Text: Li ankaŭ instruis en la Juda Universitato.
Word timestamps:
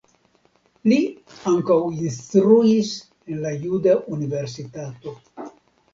Li 0.91 0.95
ankaŭ 1.51 1.77
instruis 2.05 2.91
en 3.35 3.45
la 3.47 3.55
Juda 3.67 3.95
Universitato. 4.19 5.15